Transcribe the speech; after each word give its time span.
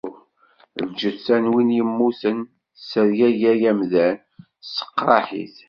Lǧetta 0.87 1.35
n 1.43 1.45
win 1.51 1.69
yemmuten, 1.77 2.39
tessergagay 2.75 3.61
amdan, 3.71 4.13
tesseqraḥ-it. 4.59 5.55